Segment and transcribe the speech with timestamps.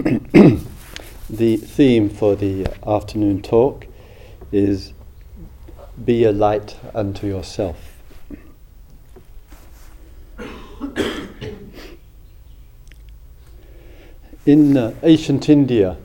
[1.28, 3.86] the theme for the afternoon talk
[4.50, 4.94] is
[6.02, 8.00] Be a light unto yourself.
[14.46, 15.98] In uh, ancient India,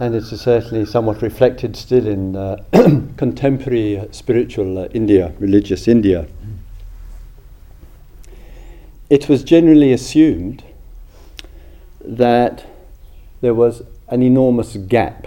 [0.00, 2.56] and it's certainly somewhat reflected still in uh,
[3.16, 6.26] contemporary spiritual uh, India, religious India.
[9.08, 10.64] It was generally assumed
[12.06, 12.64] that
[13.40, 15.26] there was an enormous gap,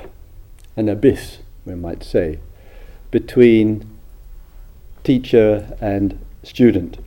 [0.76, 2.40] an abyss, we might say,
[3.12, 3.90] between
[5.04, 6.98] teacher and student.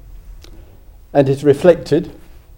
[1.12, 2.12] And it's reflected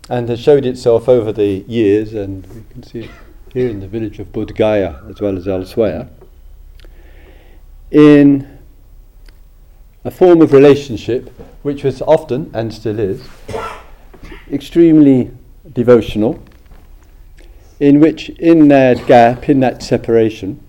[0.08, 3.10] and has showed itself over the years, and we can see it
[3.52, 6.08] here in the village of Bodh Gaya as well as elsewhere,
[7.90, 8.58] in
[10.04, 11.30] a form of relationship
[11.62, 13.26] which was often, and still is,
[14.50, 15.30] extremely
[15.72, 16.42] devotional,
[17.80, 20.60] in which, in that gap, in that separation,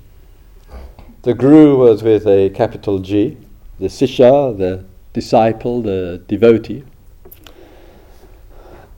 [1.22, 3.38] the Guru was with a capital G,
[3.80, 6.84] the Sisha, the disciple, the devotee,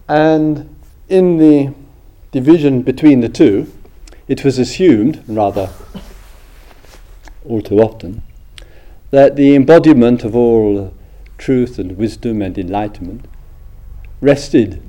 [0.08, 0.75] and
[1.09, 1.73] in the
[2.31, 3.72] division between the two,
[4.27, 5.69] it was assumed, rather
[7.45, 8.21] all too often,
[9.11, 10.94] that the embodiment of all
[11.38, 13.25] truth and wisdom and enlightenment
[14.21, 14.81] rested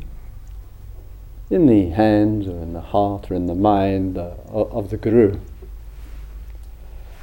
[1.51, 5.39] in the hands or in the heart or in the mind uh, of the Guru.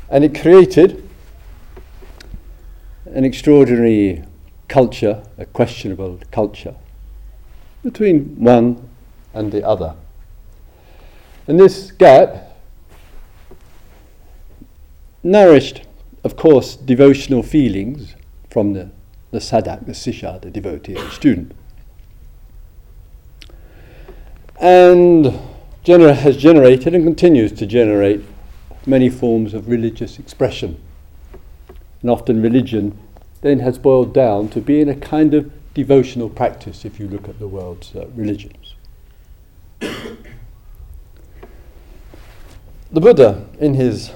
[0.09, 1.07] And it created
[3.05, 4.23] an extraordinary
[4.67, 6.75] culture, a questionable culture,
[7.83, 8.89] between one
[9.33, 9.95] and the other.
[11.47, 12.57] And this gap
[15.21, 15.83] nourished,
[16.23, 18.15] of course, devotional feelings
[18.49, 18.89] from the,
[19.31, 21.51] the sadhak, the sisha, the devotee, the student.
[24.59, 25.39] And
[25.83, 28.21] gener- has generated and continues to generate
[28.85, 30.81] many forms of religious expression.
[32.01, 32.97] And often religion
[33.41, 37.39] then has boiled down to being a kind of devotional practice if you look at
[37.39, 38.75] the world's uh, religions.
[42.91, 44.11] The Buddha, in his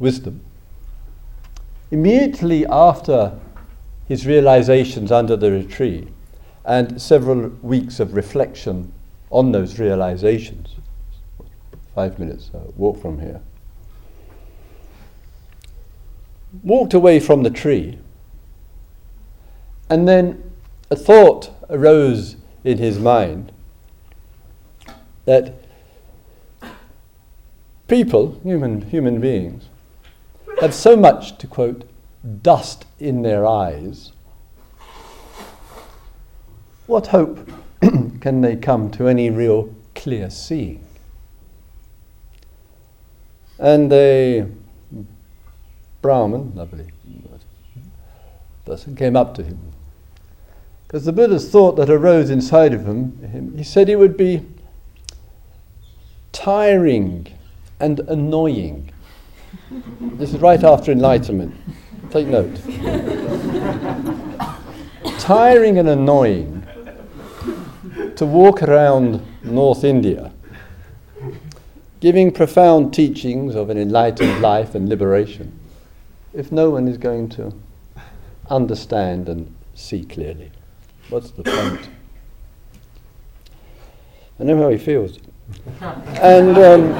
[0.00, 0.40] wisdom,
[1.90, 3.38] immediately after
[4.08, 6.08] his realizations under the retreat
[6.64, 8.92] and several weeks of reflection
[9.30, 10.76] on those realizations,
[11.94, 13.40] five minutes uh, walk from here,
[16.62, 17.98] walked away from the tree,
[19.90, 20.52] and then
[20.90, 23.52] a thought arose in his mind
[25.24, 25.54] that
[27.88, 29.64] people, human, human beings,
[30.60, 31.88] have so much, to quote,
[32.42, 34.12] dust in their eyes.
[36.86, 37.50] What hope
[38.20, 40.84] can they come to any real clear seeing?
[43.58, 44.46] And a
[46.02, 46.86] Brahmin, lovely
[48.64, 49.58] person, came up to him.
[50.86, 54.46] Because the Buddha's thought that arose inside of him, he said it would be
[56.32, 57.26] tiring
[57.80, 58.90] and annoying.
[60.00, 61.54] This is right after enlightenment.
[62.10, 62.54] Take note.
[65.18, 66.63] Tiring and annoying
[68.16, 70.32] to walk around North India
[72.00, 75.58] giving profound teachings of an enlightened life and liberation
[76.32, 77.52] if no one is going to
[78.50, 80.50] understand and see clearly.
[81.08, 81.88] What's the point?
[84.38, 85.18] I know how he feels
[85.80, 86.92] and um,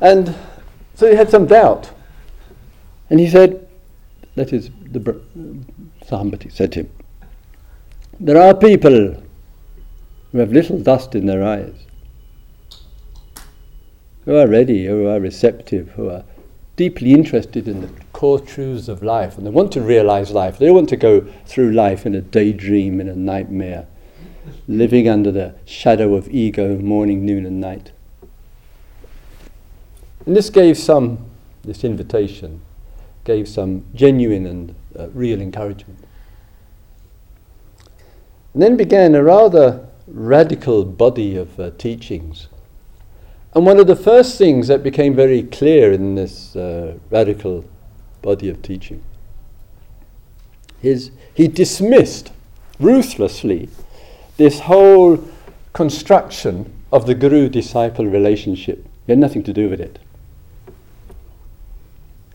[0.00, 0.34] and
[0.94, 1.90] so he had some doubt,
[3.10, 3.67] and he said,
[4.38, 5.20] that is the
[6.06, 6.90] somebody said to him,
[8.20, 9.16] there are people
[10.32, 11.74] who have little dust in their eyes,
[14.24, 16.24] who are ready, who are receptive, who are
[16.76, 20.58] deeply interested in the core truths of life and they want to realize life.
[20.58, 23.86] They don't want to go through life in a daydream, in a nightmare,
[24.68, 27.90] living under the shadow of ego morning, noon, and night.
[30.26, 31.26] And this gave some,
[31.64, 32.60] this invitation
[33.24, 35.98] gave some genuine and uh, real encouragement.
[38.54, 42.48] And then began a rather radical body of uh, teachings
[43.54, 47.64] and one of the first things that became very clear in this uh, radical
[48.22, 49.02] body of teaching
[50.82, 52.30] is he dismissed
[52.78, 53.68] ruthlessly
[54.36, 55.28] this whole
[55.72, 58.86] construction of the guru disciple relationship.
[59.06, 59.98] He had nothing to do with it.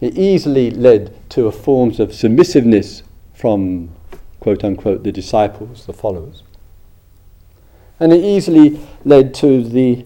[0.04, 3.04] It easily led to a forms of submissiveness
[3.34, 3.90] from
[4.42, 6.44] quote unquote, the disciples, the followers.
[8.02, 10.06] And it easily led to the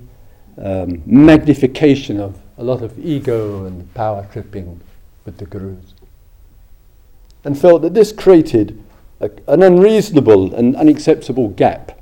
[0.61, 4.81] um, magnification of a lot of ego and power tripping
[5.25, 5.95] with the gurus.
[7.44, 8.79] And felt that this created
[9.19, 11.99] a, an unreasonable and unacceptable gap.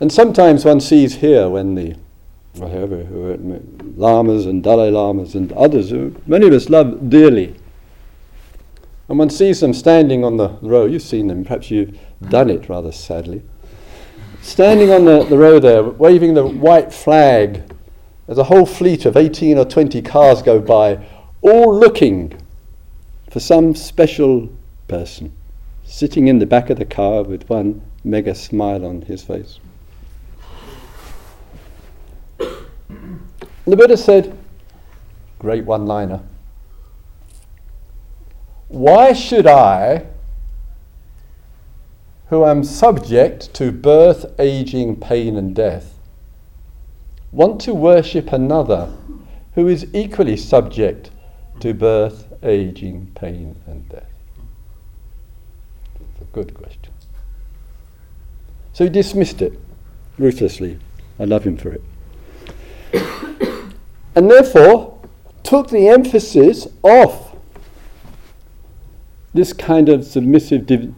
[0.00, 1.96] And sometimes one sees here when the
[2.54, 3.06] whatever,
[3.96, 7.54] lamas and Dalai Lamas and others who many of us love dearly.
[9.08, 11.98] And one sees them standing on the road, you've seen them, perhaps you've
[12.28, 13.42] done it rather sadly.
[14.42, 17.62] Standing on the, the road there, waving the white flag,
[18.28, 21.04] as a whole fleet of 18 or 20 cars go by,
[21.40, 22.38] all looking
[23.30, 24.50] for some special
[24.86, 25.32] person,
[25.84, 29.58] sitting in the back of the car with one mega smile on his face.
[32.88, 34.36] The Buddha said,
[35.38, 36.20] great one liner,
[38.68, 40.06] why should I,
[42.28, 45.94] who am subject to birth, aging, pain, and death,
[47.32, 48.94] want to worship another
[49.54, 51.10] who is equally subject
[51.60, 54.10] to birth, aging, pain, and death?
[55.94, 56.92] It's a good question.
[58.72, 59.58] So he dismissed it
[60.18, 60.78] ruthlessly.
[61.18, 61.82] I love him for it
[64.18, 64.98] and therefore
[65.44, 67.36] took the emphasis off
[69.32, 70.92] this kind of submissive de-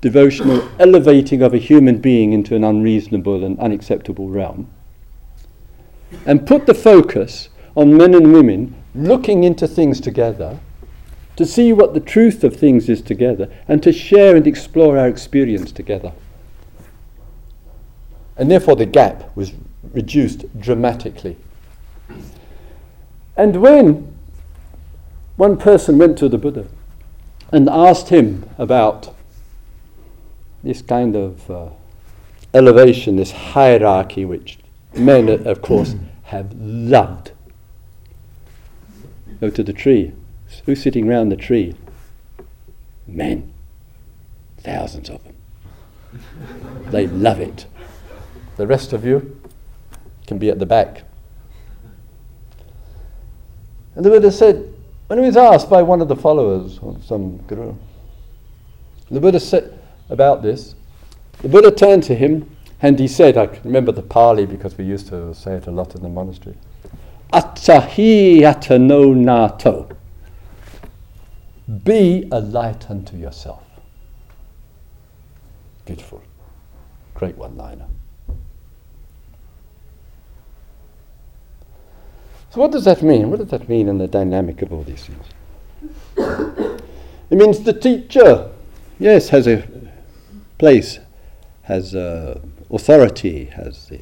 [0.00, 4.70] devotional elevating of a human being into an unreasonable and unacceptable realm
[6.26, 10.60] and put the focus on men and women looking into things together
[11.34, 15.08] to see what the truth of things is together and to share and explore our
[15.08, 16.12] experience together.
[18.36, 19.52] And therefore, the gap was
[19.92, 21.36] reduced dramatically.
[23.36, 24.14] And when
[25.36, 26.68] one person went to the Buddha
[27.52, 29.14] and asked him about
[30.62, 31.68] this kind of uh,
[32.54, 34.58] elevation, this hierarchy, which
[34.94, 37.32] men, of course, have loved.
[39.40, 40.12] Go to the tree.
[40.64, 41.74] Who's sitting round the tree?
[43.06, 43.52] Men.
[44.58, 45.34] Thousands of them.
[46.90, 47.66] they love it.
[48.56, 49.40] The rest of you
[50.26, 51.02] can be at the back.
[53.96, 54.72] And the Buddha said,
[55.06, 57.74] when he was asked by one of the followers of some guru,
[59.10, 60.74] the Buddha said about this,
[61.42, 64.84] the Buddha turned to him and he said, I can remember the Pali because we
[64.84, 66.56] used to say it a lot in the monastery,
[67.32, 69.88] Attahi atano nato.
[71.82, 73.62] Be a light unto yourself.
[75.86, 76.22] Beautiful.
[77.14, 77.86] Great one liner.
[82.54, 83.30] So, what does that mean?
[83.30, 85.26] What does that mean in the dynamic of all these things?
[87.28, 88.48] it means the teacher,
[89.00, 89.68] yes, has a
[90.58, 91.00] place,
[91.62, 92.38] has uh,
[92.70, 93.98] authority, has the,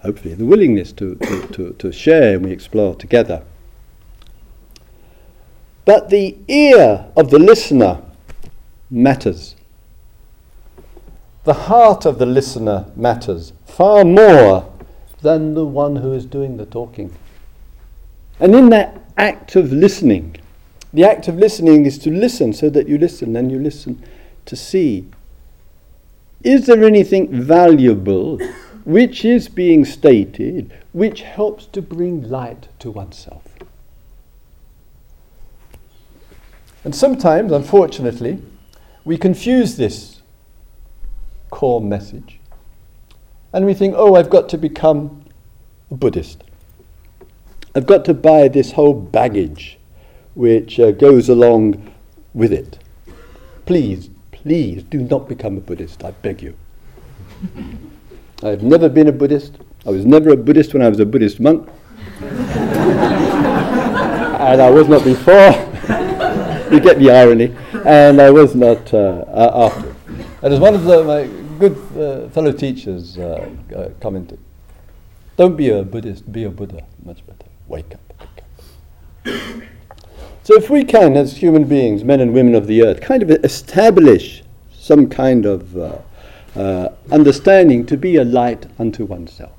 [0.00, 3.42] hopefully the willingness to, to, to, to share and we explore together.
[5.84, 8.00] But the ear of the listener
[8.90, 9.56] matters.
[11.42, 14.72] The heart of the listener matters far more
[15.20, 17.12] than the one who is doing the talking.
[18.40, 20.36] And in that act of listening,
[20.92, 24.02] the act of listening is to listen so that you listen and you listen
[24.46, 25.06] to see.
[26.42, 28.38] Is there anything valuable
[28.84, 33.42] which is being stated which helps to bring light to oneself?
[36.84, 38.40] And sometimes, unfortunately,
[39.04, 40.22] we confuse this
[41.50, 42.38] core message
[43.52, 45.24] and we think, oh, I've got to become
[45.90, 46.44] a Buddhist.
[47.74, 49.78] I've got to buy this whole baggage
[50.34, 51.92] which uh, goes along
[52.32, 52.78] with it.
[53.66, 56.56] Please, please do not become a Buddhist, I beg you.
[58.42, 59.58] I've never been a Buddhist.
[59.84, 61.68] I was never a Buddhist when I was a Buddhist monk.
[62.20, 62.62] and
[64.62, 65.34] I was not before.
[66.72, 67.54] you get the irony.
[67.84, 69.94] And I was not uh, after.
[70.42, 71.26] And as one of the, my
[71.58, 74.38] good uh, fellow teachers uh, uh, commented,
[75.36, 76.86] don't be a Buddhist, be a Buddha.
[77.04, 77.37] Much better
[77.68, 79.62] wake up, wake up.
[80.42, 83.30] so, if we can, as human beings, men and women of the earth, kind of
[83.30, 85.98] establish some kind of uh,
[86.56, 89.52] uh, understanding to be a light unto oneself.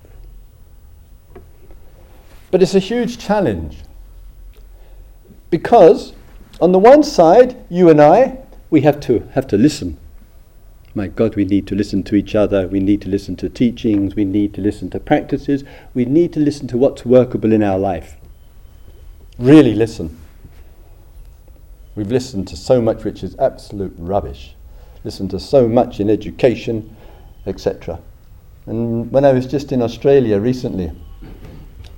[2.51, 3.77] But it's a huge challenge
[5.49, 6.13] because,
[6.59, 8.39] on the one side, you and I,
[8.69, 9.97] we have to have to listen.
[10.95, 12.67] My God, we need to listen to each other.
[12.67, 14.15] We need to listen to teachings.
[14.15, 15.63] We need to listen to practices.
[15.93, 18.15] We need to listen to what's workable in our life.
[19.37, 20.19] Really listen.
[21.95, 24.55] We've listened to so much which is absolute rubbish,
[25.03, 26.95] listened to so much in education,
[27.45, 27.99] etc.
[28.65, 30.91] And when I was just in Australia recently,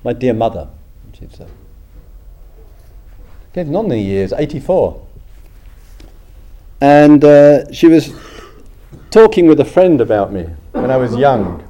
[0.04, 0.68] my dear mother,
[1.14, 1.48] she's uh,
[3.54, 5.06] getting on the years, 84,
[6.82, 8.14] and uh, she was
[9.12, 11.68] talking with a friend about me when I was young.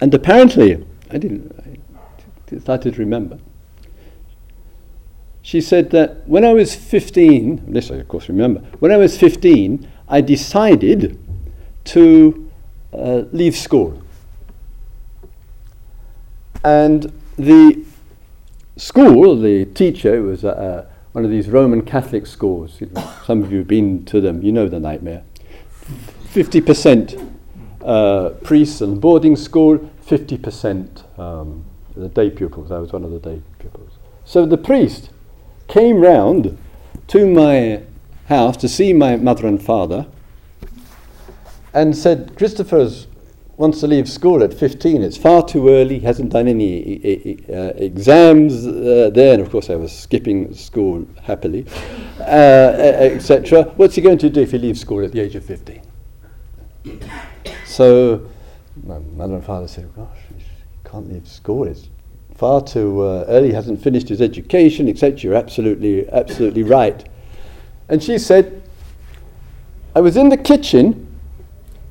[0.00, 1.52] And apparently, I didn't,
[2.52, 3.38] I started to remember.
[5.42, 9.18] She said that when I was 15, this I of course remember, when I was
[9.18, 11.18] 15, I decided
[11.84, 12.50] to
[12.92, 14.02] uh, leave school.
[16.62, 17.84] And the
[18.76, 22.80] school, the teacher, was uh, one of these Roman Catholic schools.
[23.24, 25.24] Some of you have been to them, you know the nightmare.
[26.32, 27.34] 50%
[27.84, 31.64] uh, priests and boarding school, 50% um,
[31.96, 32.70] the day pupils.
[32.70, 33.92] I was one of the day pupils.
[34.24, 35.10] So the priest
[35.68, 36.58] came round
[37.08, 37.82] to my
[38.26, 40.06] house to see my mother and father
[41.72, 42.88] and said, Christopher
[43.56, 45.02] wants to leave school at 15.
[45.02, 45.98] It's far too early.
[45.98, 49.34] He hasn't done any uh, exams uh, there.
[49.34, 51.66] And of course, I was skipping school happily,
[52.20, 53.64] uh, etc.
[53.76, 55.82] What's he going to do if he leaves school at the age of 15?
[57.64, 58.28] So
[58.84, 60.44] my mother and father said, Gosh, he
[60.84, 61.64] can't leave school.
[61.64, 61.88] It's
[62.34, 63.48] far too uh, early.
[63.48, 65.20] He hasn't finished his education, etc.
[65.20, 67.08] You're absolutely, absolutely right.
[67.88, 68.62] And she said,
[69.94, 71.06] I was in the kitchen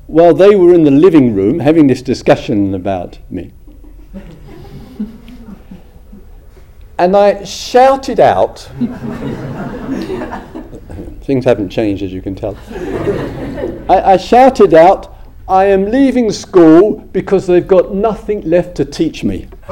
[0.07, 3.51] while they were in the living room having this discussion about me.
[6.97, 8.69] and I shouted out,
[11.27, 12.57] things haven't changed as you can tell.
[13.89, 15.13] I, I shouted out,
[15.47, 19.49] I am leaving school because they've got nothing left to teach me.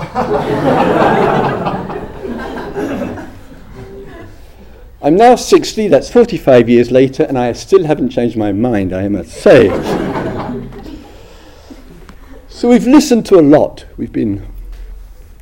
[5.01, 9.07] I'm now 60, that's 45 years later, and I still haven't changed my mind, I
[9.07, 9.69] must say.
[12.49, 13.85] so we've listened to a lot.
[13.97, 14.45] We've been,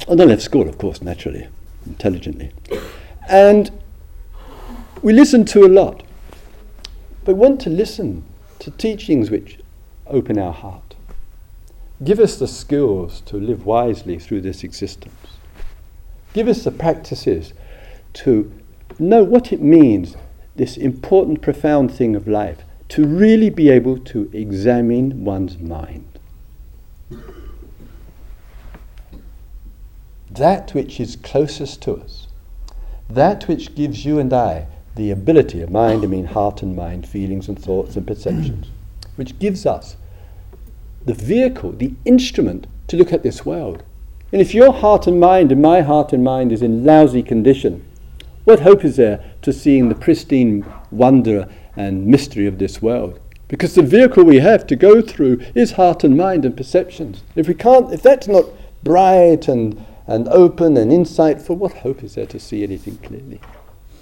[0.08, 1.48] I don't left school, of course, naturally,
[1.88, 2.52] intelligently.
[3.28, 3.72] And
[5.04, 6.03] we listened to a lot.
[7.26, 8.24] But want to listen
[8.60, 9.60] to teachings which
[10.08, 10.96] open our heart.
[12.04, 15.16] Give us the skills to live wisely through this existence.
[16.34, 17.54] Give us the practices
[18.14, 18.52] to
[19.00, 20.18] know what it means,
[20.56, 26.08] this important, profound thing of life, to really be able to examine one's mind.
[30.30, 32.28] That which is closest to us,
[33.10, 37.08] that which gives you and I the ability of mind, I mean heart and mind,
[37.08, 38.68] feelings and thoughts and perceptions,
[39.16, 39.96] which gives us
[41.06, 43.84] the vehicle, the instrument to look at this world.
[44.32, 47.86] And if your heart and mind and my heart and mind is in lousy condition,
[48.46, 53.20] what hope is there to seeing the pristine wonder and mystery of this world?
[53.48, 57.24] Because the vehicle we have to go through is heart and mind and perceptions.
[57.36, 58.46] If we can't, if that's not
[58.84, 63.40] bright and, and open and insightful, what hope is there to see anything clearly?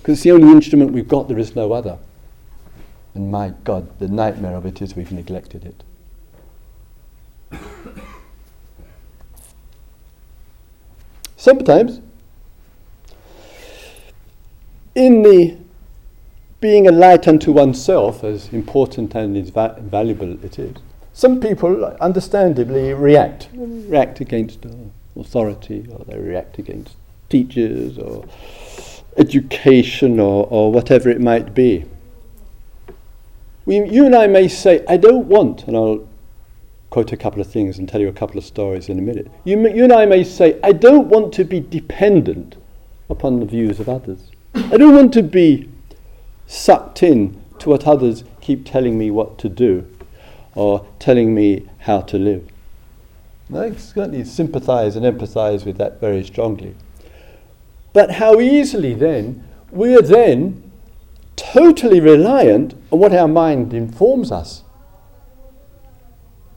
[0.01, 1.99] Because it's the only instrument we've got, there is no other.
[3.13, 5.83] And my God, the nightmare of it is we've neglected it.
[11.37, 12.01] Sometimes
[14.95, 15.57] in the
[16.59, 20.75] being a light unto oneself, as important and as va- valuable it is,
[21.13, 24.69] some people understandably react, react against uh,
[25.15, 26.95] authority, or they react against
[27.29, 28.25] teachers, or
[29.17, 31.85] education, or, or whatever it might be.
[33.65, 36.07] We, you and I may say, I don't want, and I'll
[36.89, 39.31] quote a couple of things and tell you a couple of stories in a minute.
[39.43, 42.55] You, you and I may say, I don't want to be dependent
[43.09, 44.31] upon the views of others.
[44.53, 45.69] I don't want to be
[46.47, 49.87] sucked in to what others keep telling me what to do
[50.55, 52.47] or telling me how to live.
[53.53, 56.75] I certainly sympathize and empathize with that very strongly.
[57.93, 60.71] But how easily then we are then
[61.35, 64.63] totally reliant on what our mind informs us.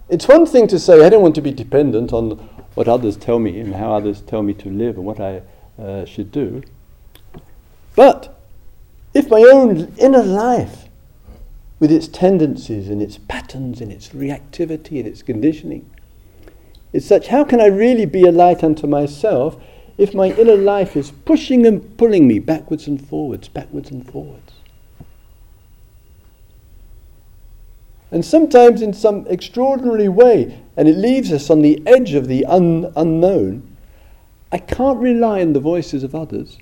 [0.09, 2.33] It's one thing to say, I don't want to be dependent on
[2.75, 5.43] what others tell me and how others tell me to live and what I
[5.81, 6.63] uh, should do.
[7.97, 8.39] But
[9.15, 10.89] if my own inner life,
[11.81, 15.91] with its tendencies and its patterns and its reactivity and its conditioning,
[16.93, 19.61] is such, how can I really be a light unto myself
[19.99, 24.53] if my inner life is pushing and pulling me backwards and forwards, backwards and forwards?
[28.11, 32.47] And sometimes in some extraordinary way, and it leaves us on the edge of the
[32.47, 33.77] un- unknown,
[34.53, 36.59] I can't rely on the voices of others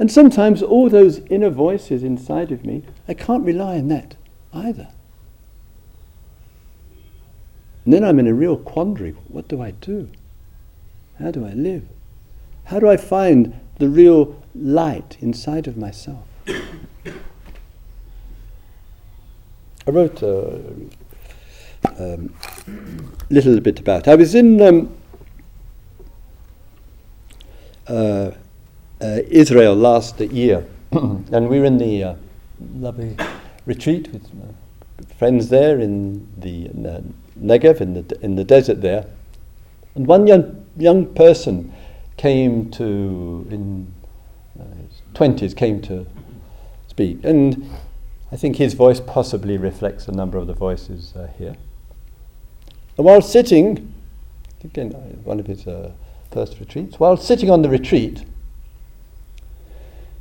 [0.00, 4.16] And sometimes all those inner voices inside of me, I can't rely on that
[4.50, 4.88] either.
[7.84, 9.10] And then I'm in a real quandary.
[9.28, 10.08] What do I do?
[11.20, 11.84] How do I live?
[12.64, 16.24] How do I find the real light inside of myself?
[16.46, 17.12] I
[19.86, 20.62] wrote a
[21.98, 22.34] um,
[23.28, 24.08] little bit about.
[24.08, 24.96] I was in um,
[27.86, 32.14] uh, uh, Israel last year, and we were in the uh,
[32.74, 33.16] lovely
[33.66, 34.30] retreat with
[35.18, 37.04] friends there in the, the
[37.38, 39.06] Negev, in the, in the desert there.
[39.94, 41.72] And one young, young person
[42.16, 43.92] came to, in
[44.58, 46.06] uh, his 20s, came to
[46.88, 47.18] speak.
[47.24, 47.70] And
[48.32, 51.56] I think his voice possibly reflects a number of the voices uh, here.
[52.96, 53.94] And while sitting,
[54.62, 54.90] again,
[55.24, 55.92] one of his uh,
[56.30, 58.24] first retreats, while sitting on the retreat,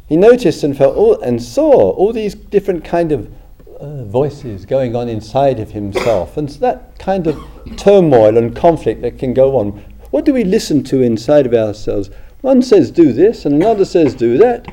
[0.07, 3.31] he noticed and felt all, and saw all these different kind of
[3.79, 7.39] uh, voices going on inside of himself, and so that kind of
[7.77, 9.83] turmoil and conflict that can go on.
[10.11, 12.09] What do we listen to inside of ourselves?
[12.41, 14.67] One says do this, and another says do that,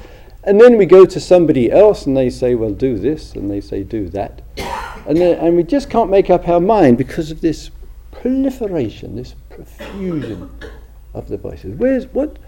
[0.45, 3.61] and then we go to somebody else and they say, well, do this, and they
[3.61, 4.43] say do that,
[5.07, 7.71] and then, and we just can't make up our mind because of this
[8.13, 10.51] proliferation, this profusion
[11.15, 11.77] of the voices.
[11.77, 12.39] Where's what?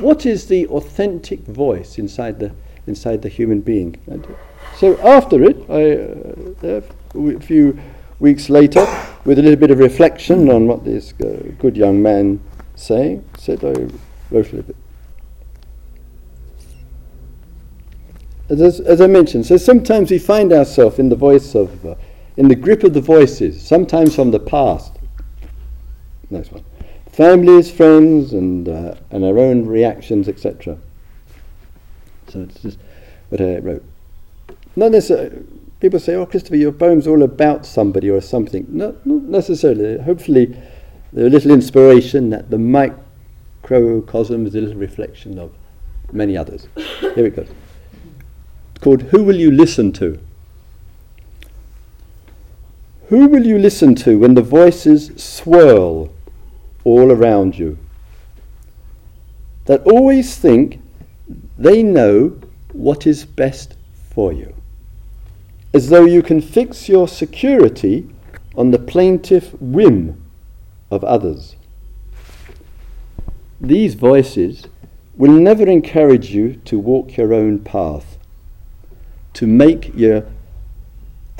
[0.00, 2.52] What is the authentic voice inside the
[2.86, 3.96] inside the human being?
[4.06, 4.26] And
[4.76, 6.80] so after it, I, uh,
[7.14, 7.78] a few
[8.18, 8.86] weeks later,
[9.24, 12.40] with a little bit of reflection on what this uh, good young man
[12.74, 13.72] saying, said I
[14.30, 14.76] wrote a little bit.
[18.48, 21.94] As, as I mentioned, so sometimes we find ourselves in the voice of, uh,
[22.36, 24.92] in the grip of the voices, sometimes from the past.
[26.30, 26.64] Next one
[27.14, 30.76] families, friends, and, uh, and our own reactions, etc.
[32.28, 32.78] So it's just
[33.28, 33.84] what I wrote.
[34.74, 35.44] Not necessarily,
[35.84, 38.64] people say, oh, Christopher, your poem's all about somebody or something.
[38.70, 39.98] Not, not necessarily.
[40.02, 40.56] Hopefully,
[41.12, 45.52] there's a little inspiration that the microcosm is a little reflection of
[46.10, 46.68] many others.
[46.74, 47.50] Here it goes.
[48.70, 50.18] It's called Who Will You Listen To?
[53.08, 56.14] Who will you listen to when the voices swirl
[56.82, 57.76] all around you
[59.66, 60.80] that always think
[61.58, 62.40] they know
[62.72, 63.74] what is best
[64.08, 64.54] for you,
[65.74, 68.08] as though you can fix your security
[68.56, 70.24] on the plaintive whim
[70.88, 71.56] of others.
[73.60, 74.68] These voices
[75.16, 78.18] will never encourage you to walk your own path,
[79.32, 80.26] to make your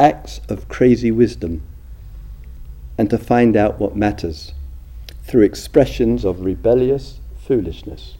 [0.00, 1.62] acts of crazy wisdom,
[2.98, 4.52] and to find out what matters
[5.22, 8.16] through expressions of rebellious foolishness.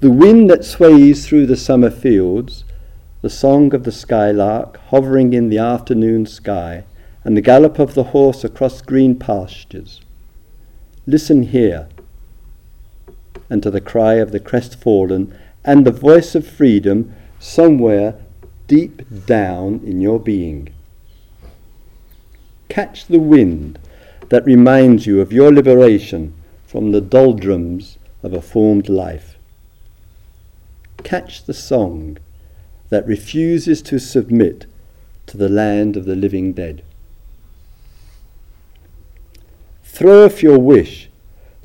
[0.00, 2.64] The wind that sways through the summer fields,
[3.26, 6.84] the song of the skylark hovering in the afternoon sky,
[7.24, 10.00] and the gallop of the horse across green pastures.
[11.08, 11.88] Listen here,
[13.50, 18.14] and to the cry of the crestfallen, and the voice of freedom somewhere
[18.68, 20.68] deep down in your being.
[22.68, 23.76] Catch the wind
[24.28, 26.32] that reminds you of your liberation
[26.64, 29.36] from the doldrums of a formed life.
[31.02, 32.18] Catch the song
[32.88, 34.66] that refuses to submit
[35.26, 36.82] to the land of the living dead.
[39.82, 41.08] Throw off your wish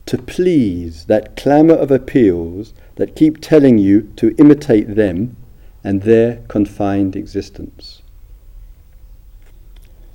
[0.05, 5.35] to please that clamour of appeals that keep telling you to imitate them
[5.83, 8.01] and their confined existence.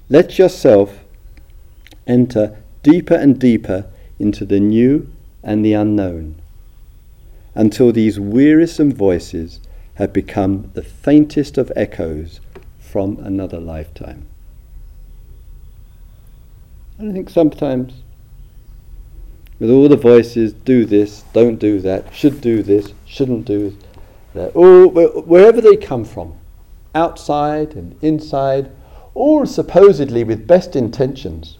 [0.08, 1.00] Let yourself
[2.06, 3.86] enter deeper and deeper
[4.18, 5.10] into the new
[5.42, 6.40] and the unknown,
[7.54, 9.60] until these wearisome voices
[9.96, 12.40] have become the faintest of echoes
[12.78, 14.26] from another lifetime.
[16.98, 17.94] And I think sometimes,
[19.58, 23.76] with all the voices, do this, don't do that, should do this, shouldn't do
[24.34, 26.34] that, or wherever they come from,
[26.94, 28.70] outside and inside,
[29.14, 31.58] all supposedly with best intentions,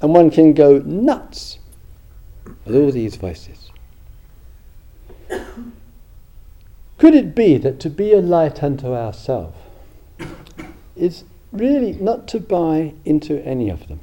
[0.00, 1.58] and one can go nuts
[2.64, 3.70] with all these voices.
[7.02, 9.56] Could it be that to be a light unto ourselves
[10.94, 13.98] is really not to buy into any of them?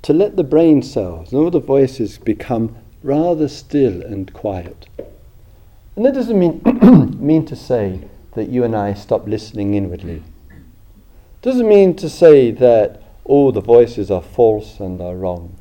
[0.00, 4.88] To let the brain cells and all the voices become rather still and quiet.
[5.96, 6.62] And that doesn't mean,
[7.20, 8.00] mean to say
[8.34, 10.22] that you and I stop listening inwardly.
[11.42, 15.56] Doesn't mean to say that all the voices are false and are wrong.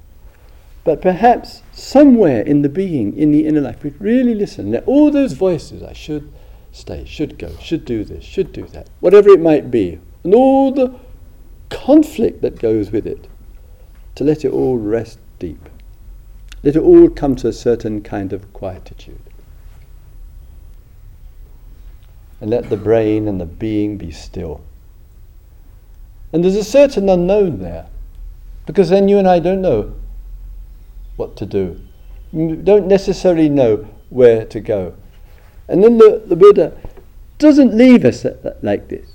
[0.85, 4.71] But perhaps somewhere in the being, in the inner life, we'd really listen.
[4.71, 6.31] Let all those voices, I should
[6.71, 10.71] stay, should go, should do this, should do that, whatever it might be, and all
[10.71, 10.93] the
[11.71, 13.27] conflict that goes with it,
[14.13, 15.69] to let it all rest deep.
[16.61, 19.19] Let it all come to a certain kind of quietude.
[22.39, 24.63] And let the brain and the being be still.
[26.31, 27.87] And there's a certain unknown there,
[28.67, 29.95] because then you and I don't know
[31.15, 31.79] what to do.
[32.31, 34.95] We don't necessarily know where to go.
[35.67, 36.77] And then the, the Buddha
[37.37, 38.25] doesn't leave us
[38.61, 39.07] like this.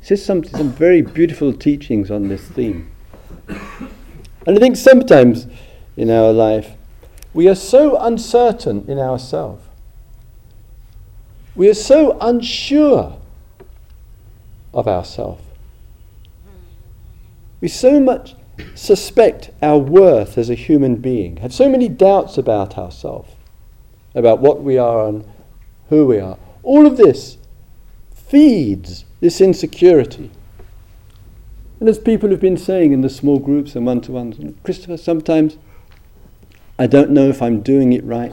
[0.00, 2.90] He says some, some very beautiful teachings on this theme.
[4.46, 5.46] And I think sometimes
[5.96, 6.72] in our life
[7.32, 9.64] we are so uncertain in ourselves.
[11.54, 13.18] We are so unsure
[14.72, 15.42] of ourselves.
[17.60, 18.34] We so much
[18.74, 23.32] suspect our worth as a human being, have so many doubts about ourselves,
[24.14, 25.24] about what we are and
[25.88, 26.38] who we are.
[26.62, 27.38] All of this
[28.14, 30.30] feeds this insecurity.
[31.78, 34.96] And as people have been saying in the small groups and one to ones, Christopher,
[34.96, 35.56] sometimes
[36.78, 38.32] I don't know if I'm doing it right.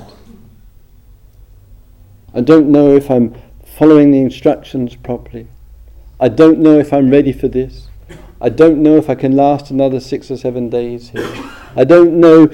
[2.34, 3.36] I don't know if I'm
[3.66, 5.48] following the instructions properly.
[6.20, 7.88] I don't know if I'm ready for this.
[8.40, 11.28] I don't know if I can last another six or seven days here.
[11.76, 12.52] I don't know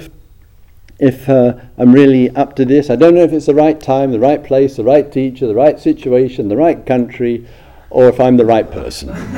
[0.98, 2.90] if uh, I'm really up to this.
[2.90, 5.56] I don't know if it's the right time, the right place, the right teacher, the
[5.56, 7.46] right situation, the right country,
[7.90, 9.10] or if I'm the right person.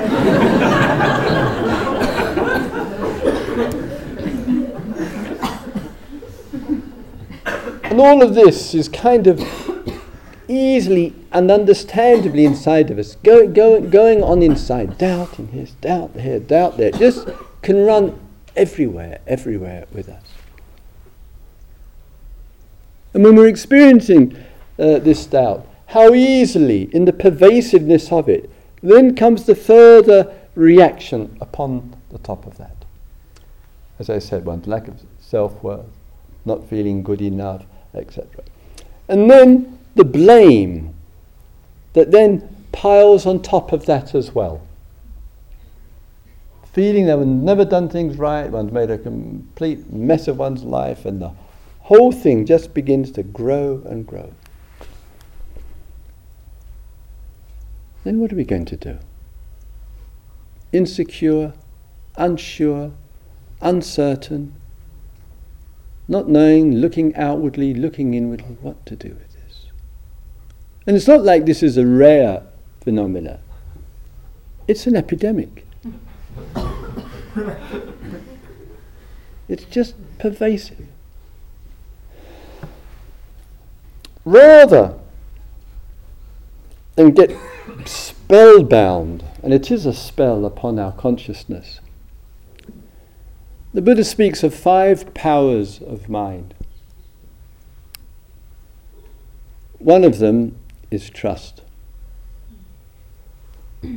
[7.86, 9.42] and all of this is kind of
[10.48, 16.12] easily and understandably inside of us, go, go, going on inside, doubt in here, doubt
[16.18, 17.28] here, doubt there, just
[17.62, 18.18] can run
[18.56, 20.24] everywhere, everywhere with us.
[23.14, 24.38] And when we're experiencing
[24.80, 28.50] uh, this doubt, how easily, in the pervasiveness of it,
[28.82, 32.86] then comes the further reaction upon the top of that.
[34.00, 35.86] As I said once, lack of self worth,
[36.46, 38.42] not feeling good enough, etc.
[39.10, 40.95] And then the blame
[41.96, 44.62] that then piles on top of that as well.
[46.74, 51.06] Feeling that one's never done things right, one's made a complete mess of one's life,
[51.06, 51.32] and the
[51.80, 54.34] whole thing just begins to grow and grow.
[58.04, 59.00] Then what are we going to do?
[60.74, 61.54] Insecure,
[62.18, 62.92] unsure,
[63.62, 64.54] uncertain,
[66.10, 69.35] not knowing, looking outwardly, looking inwardly, what to do with.
[70.88, 72.44] And it's not like this is a rare
[72.82, 73.40] phenomena.
[74.68, 75.66] It's an epidemic.
[79.48, 80.88] it's just pervasive.
[84.24, 84.98] Rather
[86.96, 87.36] than get
[87.86, 91.80] spellbound, and it is a spell upon our consciousness,
[93.74, 96.54] the Buddha speaks of five powers of mind.
[99.80, 100.58] One of them
[100.92, 101.62] is trust.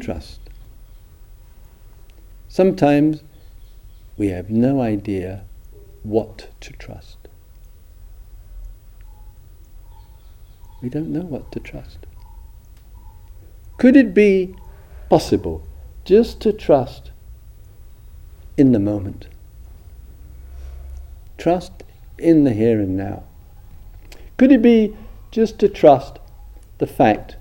[0.01, 0.40] Trust.
[2.48, 3.22] Sometimes
[4.16, 5.44] we have no idea
[6.03, 7.16] what to trust.
[10.83, 11.98] We don't know what to trust.
[13.79, 14.55] Could it be
[15.09, 15.66] possible
[16.05, 17.11] just to trust
[18.57, 19.29] in the moment?
[21.37, 21.85] Trust
[22.18, 23.24] in the here and now.
[24.37, 24.96] Could it be
[25.31, 26.18] just to trust
[26.79, 27.37] the fact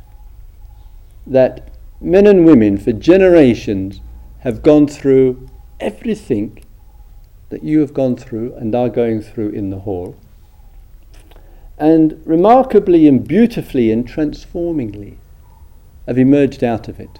[1.26, 1.70] that
[2.02, 4.02] men and women for generations
[4.40, 5.48] have gone through
[5.80, 6.64] everything
[7.50, 10.16] that you have gone through and are going through in the hall,
[11.78, 15.18] and remarkably and beautifully and transformingly
[16.08, 17.20] have emerged out of it.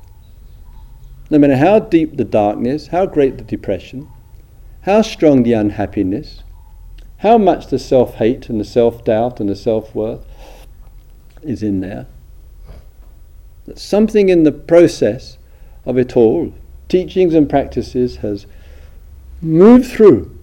[1.30, 4.08] No matter how deep the darkness, how great the depression,
[4.82, 6.44] how strong the unhappiness,
[7.18, 10.26] how much the self hate and the self doubt and the self worth
[11.48, 12.08] is in there.
[13.66, 15.38] That something in the process
[15.86, 16.54] of it all,
[16.90, 18.46] teachings and practices, has
[19.42, 20.38] moved through.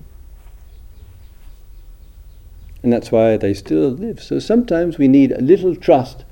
[2.83, 4.23] And that's why they still live.
[4.23, 6.25] So sometimes we need a little trust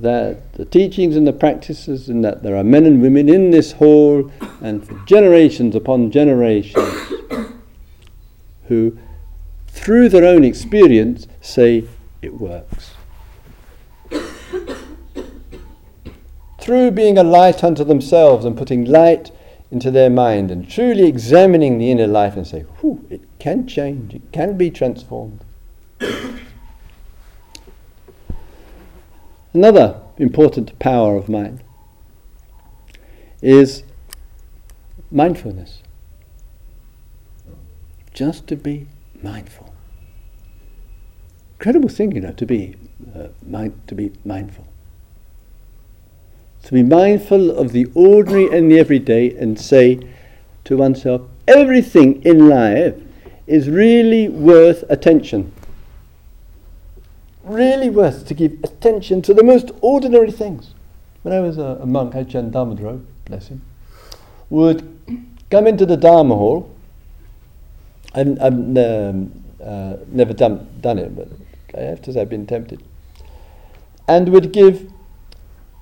[0.00, 3.72] that the teachings and the practices, and that there are men and women in this
[3.72, 7.12] hall, and for generations upon generations,
[8.68, 8.98] who
[9.68, 11.84] through their own experience, say
[12.22, 12.92] it works.
[16.62, 19.32] Through being a light unto themselves and putting light
[19.72, 24.14] into their mind and truly examining the inner life and say, whew, it can change,
[24.14, 25.44] it can be transformed.
[29.52, 31.64] Another important power of mind
[33.42, 33.82] is
[35.10, 35.82] mindfulness.
[38.14, 38.86] Just to be
[39.20, 39.74] mindful.
[41.58, 42.76] Incredible thing, you know, to be
[43.16, 44.68] uh, mind, to be mindful.
[46.64, 50.00] To be mindful of the ordinary and the everyday and say
[50.64, 52.94] to oneself, everything in life
[53.46, 55.52] is really worth attention.
[57.42, 60.74] Really worth to give attention to the most ordinary things.
[61.22, 63.62] When I was a, a monk, Ajahn Dhammadharo, bless him,
[64.48, 64.98] would
[65.50, 66.70] come into the Dharma hall.
[68.14, 71.28] I've, I've um, uh, never done, done it, but
[71.76, 72.82] I have to say I've been tempted.
[74.06, 74.91] And would give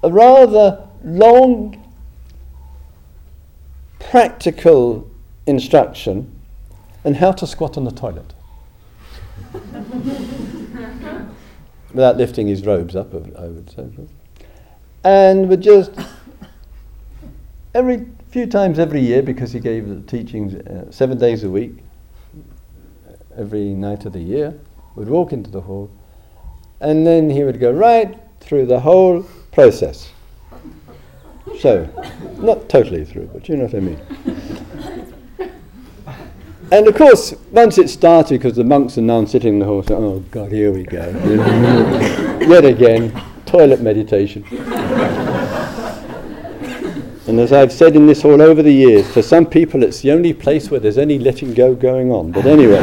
[0.02, 1.76] a rather long
[3.98, 5.08] practical
[5.46, 6.30] instruction
[7.04, 8.34] on how to squat on the toilet.
[11.92, 13.88] Without lifting his robes up, I would say.
[15.02, 15.92] And would just,
[17.74, 21.78] every few times every year, because he gave the teachings uh, seven days a week,
[23.36, 24.58] every night of the year,
[24.94, 25.90] would walk into the hall,
[26.80, 30.10] and then he would go right through the whole process.
[31.58, 31.88] So,
[32.38, 34.00] not totally through, but you know what I mean.
[36.72, 39.82] And of course, once it started, because the monks are now sitting in the hall,
[39.82, 41.00] saying, oh God, here we go.
[42.48, 43.12] Yet again,
[43.44, 44.44] toilet meditation.
[47.26, 50.12] and as I've said in this all over the years, for some people it's the
[50.12, 52.30] only place where there's any letting go going on.
[52.30, 52.78] But anyway.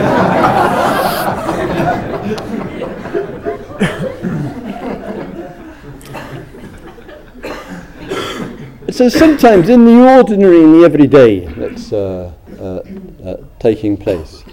[8.97, 12.81] So sometimes in the ordinary, in the everyday that's uh, uh,
[13.23, 14.43] uh, taking place,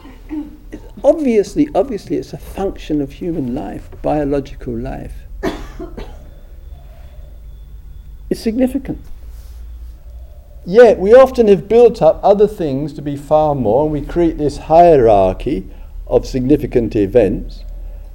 [1.02, 5.14] obviously, obviously, it's a function of human life, biological life.
[8.28, 9.00] it's significant.
[10.66, 14.36] Yet we often have built up other things to be far more, and we create
[14.36, 15.70] this hierarchy
[16.06, 17.64] of significant events.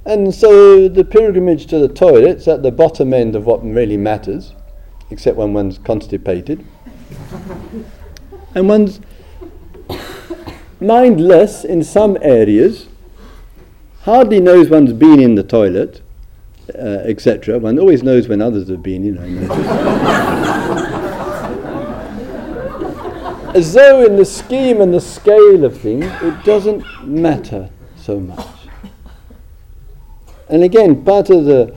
[0.06, 4.54] And so the pilgrimage to the toilet's at the bottom end of what really matters
[5.10, 6.64] except when one's constipated.
[8.54, 9.00] and one's
[10.80, 12.86] mindless in some areas,
[14.02, 16.00] hardly knows one's been in the toilet,
[16.74, 17.58] uh, etc.
[17.58, 20.86] One always knows when others have been, you know.
[23.54, 28.46] As though in the scheme and the scale of things, it doesn't matter so much.
[30.48, 31.76] And again, part of the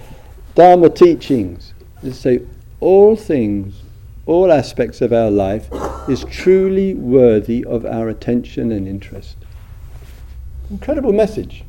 [0.53, 2.45] Dharma teachings is to say
[2.83, 3.81] all things,
[4.25, 5.69] all aspects of our life
[6.09, 9.37] is truly worthy of our attention and interest.
[10.69, 11.63] Incredible message.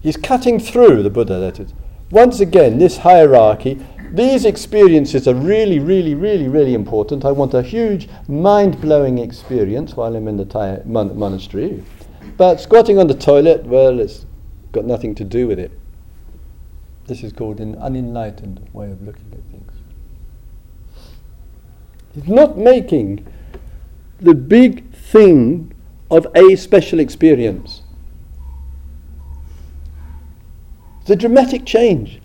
[0.00, 1.74] He's cutting through the Buddha, that is.
[2.10, 7.24] Once again, this hierarchy, these experiences are really, really, really, really important.
[7.24, 11.82] I want a huge, mind blowing experience while I'm in the mon- monastery.
[12.36, 14.26] But squatting on the toilet, well, it's
[14.70, 15.72] got nothing to do with it.
[17.06, 19.72] This is called an unenlightened way of looking at things.
[22.14, 23.24] He's not making
[24.18, 25.72] the big thing
[26.10, 27.82] of a special experience.
[31.06, 32.20] The dramatic change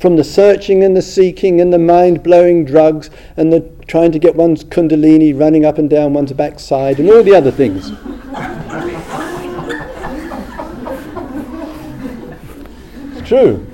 [0.00, 4.18] from the searching and the seeking and the mind blowing drugs and the trying to
[4.18, 7.90] get one's kundalini running up and down one's backside and all the other things.
[13.16, 13.64] it's true.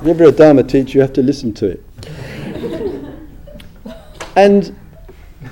[0.00, 1.84] Whenever a Dharma teacher, you have to listen to it.
[4.34, 4.74] and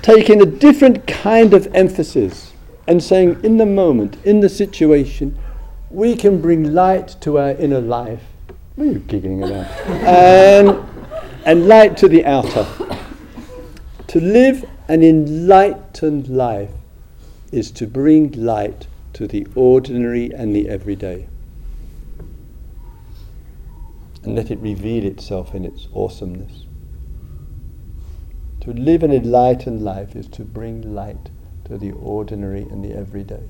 [0.01, 2.53] taking a different kind of emphasis
[2.87, 5.37] and saying, in the moment, in the situation,
[5.91, 8.23] we can bring light to our inner life.
[8.75, 9.69] What are you giggling about?
[9.87, 10.83] and,
[11.45, 12.65] and light to the outer.
[14.07, 16.71] To live an enlightened life
[17.51, 21.28] is to bring light to the ordinary and the everyday
[24.23, 26.65] and let it reveal itself in its awesomeness.
[28.61, 31.29] To live an enlightened life is to bring light
[31.65, 33.43] to the ordinary and the everyday.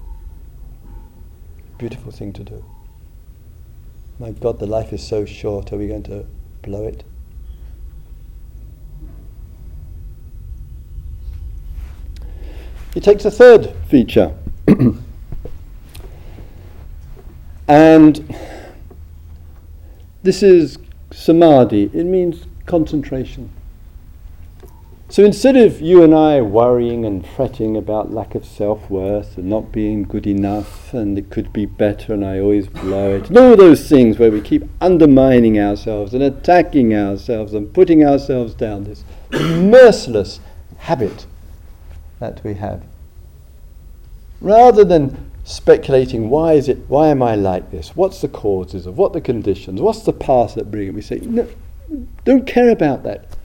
[1.77, 2.63] Beautiful thing to do.
[4.19, 5.71] My God, the life is so short.
[5.71, 6.25] Are we going to
[6.62, 7.03] blow it?
[12.93, 14.36] He takes a third feature.
[17.67, 18.36] and
[20.29, 20.77] this is
[21.09, 23.49] samadhi, it means concentration.
[25.09, 29.49] So instead of you and I worrying and fretting about lack of self worth and
[29.49, 33.39] not being good enough and it could be better and I always blow it, and
[33.39, 38.83] all those things where we keep undermining ourselves and attacking ourselves and putting ourselves down,
[38.83, 40.39] this merciless
[40.77, 41.25] habit
[42.19, 42.83] that we have.
[44.41, 47.95] Rather than speculating, why is it, why am I like this?
[47.95, 50.93] What's the causes of, what the conditions, what's the path that bring it?
[50.93, 51.47] We say, no,
[52.23, 53.35] don't care about that.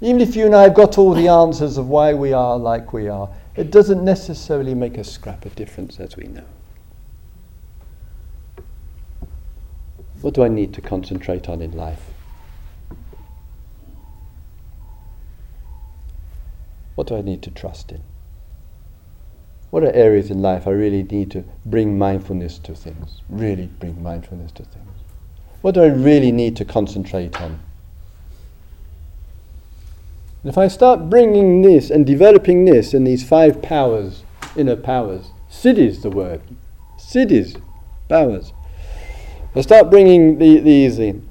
[0.00, 2.92] Even if you and I have got all the answers of why we are like
[2.92, 6.44] we are, it doesn't necessarily make a scrap of difference as we know.
[10.22, 12.02] What do I need to concentrate on in life?
[16.96, 18.02] What do I need to trust in?
[19.74, 23.22] What are areas in life I really need to bring mindfulness to things?
[23.28, 24.86] Really bring mindfulness to things.
[25.62, 27.58] What do I really need to concentrate on?
[30.44, 34.22] And if I start bringing this and developing this and these five powers,
[34.54, 36.40] inner powers, siddhis the word,
[36.96, 37.60] siddhis,
[38.08, 38.52] powers,
[39.56, 41.28] I start bringing the, these in,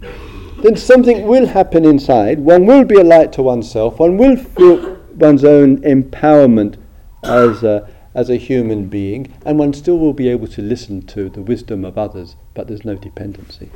[0.62, 2.40] then something will happen inside.
[2.40, 4.00] One will be a light to oneself.
[4.00, 6.76] One will feel one's own empowerment
[7.24, 11.30] as a, as a human being, and one still will be able to listen to
[11.30, 13.70] the wisdom of others, but there's no dependency.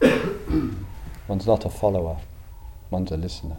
[1.28, 2.18] one's not a follower,
[2.90, 3.56] one's a listener.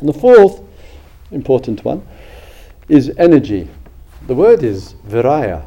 [0.00, 0.60] And the fourth
[1.30, 2.06] important one
[2.88, 3.68] is energy.
[4.26, 5.66] The word is viriya.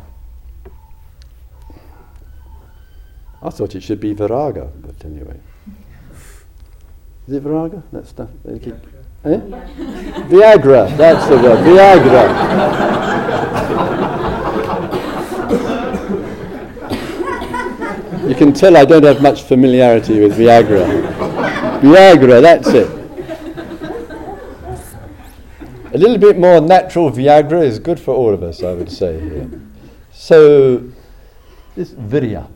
[3.44, 5.40] I thought it should be viraga, but anyway.
[7.28, 7.84] Is it viraga?
[7.92, 8.30] That's stuff.
[8.46, 8.60] Eh?
[9.24, 11.60] Viagra, that's the word.
[11.60, 12.28] Viagra.
[18.28, 21.12] you can tell I don't have much familiarity with Viagra.
[21.82, 22.90] Viagra, that's it.
[25.94, 29.20] A little bit more natural Viagra is good for all of us, I would say.
[29.24, 29.46] Yeah.
[30.14, 30.90] So,
[31.76, 32.48] this virya,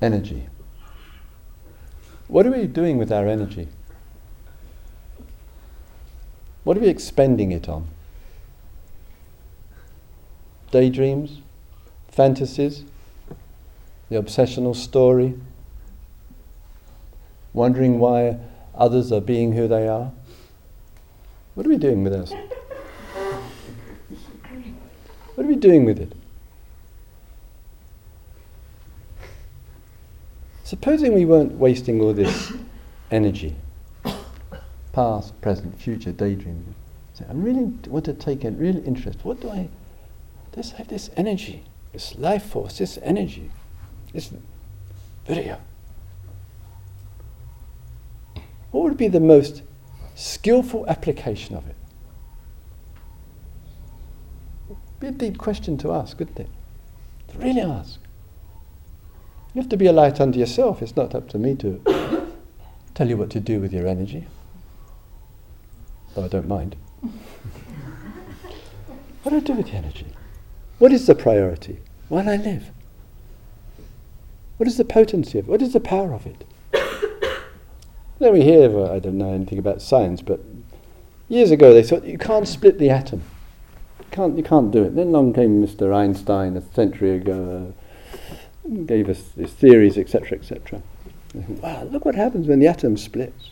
[0.00, 0.47] energy.
[2.28, 3.68] What are we doing with our energy?
[6.62, 7.88] What are we expending it on?
[10.70, 11.40] Daydreams?
[12.10, 12.84] Fantasies?
[14.10, 15.40] The obsessional story?
[17.54, 18.38] Wondering why
[18.74, 20.12] others are being who they are?
[21.54, 22.34] What are we doing with us?
[25.34, 26.12] What are we doing with it?
[30.68, 32.52] Supposing we weren't wasting all this
[33.10, 33.56] energy,
[34.92, 36.74] past, present, future, daydreaming.
[37.14, 39.24] So I really want to take a real interest.
[39.24, 39.70] What do I?
[40.54, 43.50] Just have this energy, this life force, this energy,
[44.12, 44.30] this
[45.26, 45.58] virya.
[48.70, 49.62] What would be the most
[50.16, 51.76] skillful application of it.
[54.68, 56.50] It'd Be a deep question to ask, wouldn't it?
[57.28, 58.00] To really ask.
[59.58, 60.82] You have to be a light unto yourself.
[60.82, 61.82] It's not up to me to
[62.94, 64.28] tell you what to do with your energy.
[66.14, 66.76] Though I don't mind.
[69.24, 70.06] what do I do with the energy?
[70.78, 71.80] What is the priority?
[72.08, 72.70] While I live?
[74.58, 75.50] What is the potency of it?
[75.50, 76.44] What is the power of it?
[78.20, 80.38] Then we hear, well, I don't know anything about science, but
[81.28, 83.22] years ago they thought you can't split the atom.
[83.98, 84.94] You can't, you can't do it.
[84.94, 85.92] Then along came Mr.
[85.92, 87.74] Einstein a century ago,
[88.86, 90.82] gave us his theories, etc., etc.
[91.34, 93.50] Wow, look what happens when the atom splits.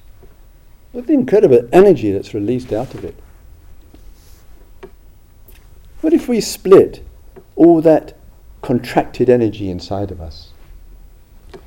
[0.93, 3.15] Look at the incredible energy that's released out of it.
[6.01, 7.05] What if we split
[7.55, 8.17] all that
[8.63, 10.53] contracted energy inside of us?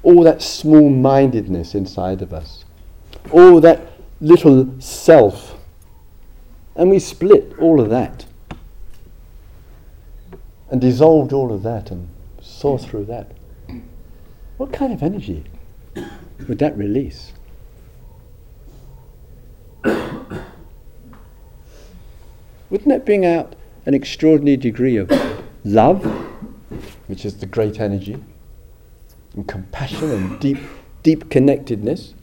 [0.04, 2.66] All that small mindedness inside of us?
[3.32, 5.56] all that little self.
[6.76, 8.26] And we split all of that
[10.70, 12.10] and dissolved all of that and
[12.42, 13.32] saw through that.
[14.60, 15.46] What kind of energy
[16.50, 17.32] would that release?
[19.86, 20.44] Wouldn't
[22.90, 23.56] that bring out
[23.86, 25.10] an extraordinary degree of
[25.64, 26.04] love,
[27.08, 28.22] which is the great energy,
[29.34, 30.58] and compassion and deep,
[31.04, 32.14] deep connectedness?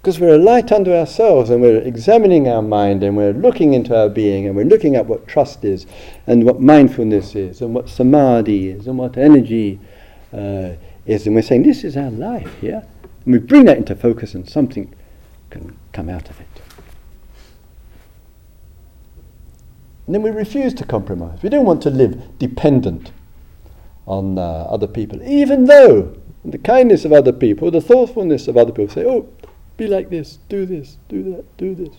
[0.00, 3.94] Because we're a light unto ourselves and we're examining our mind and we're looking into
[3.94, 5.84] our being and we're looking at what trust is
[6.26, 9.78] and what mindfulness is and what samadhi is and what energy
[10.32, 10.70] uh,
[11.06, 11.26] is.
[11.26, 12.86] And we're saying, this is our life here.
[13.24, 14.94] And we bring that into focus and something
[15.50, 16.46] can come out of it.
[20.06, 21.42] And then we refuse to compromise.
[21.42, 23.12] We don't want to live dependent
[24.06, 28.72] on uh, other people, even though the kindness of other people, the thoughtfulness of other
[28.72, 29.28] people say, oh,
[29.76, 31.94] be like this, do this, do that, do this.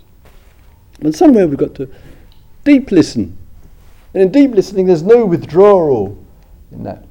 [1.00, 1.90] And somewhere we've got to
[2.66, 3.38] deep listen.
[4.14, 6.24] And in deep listening, there's no withdrawal
[6.72, 7.06] in that.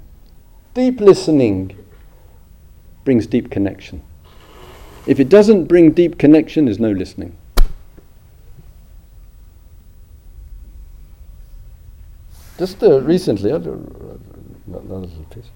[0.74, 1.82] Deep listening
[3.05, 4.03] brings deep connection.
[5.07, 7.36] If it doesn't bring deep connection, there's no listening.
[12.59, 14.20] Just uh, recently, I'll do
[14.68, 15.50] another little piece.